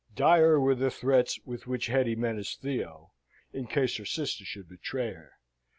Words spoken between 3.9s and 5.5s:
her sister should betray her.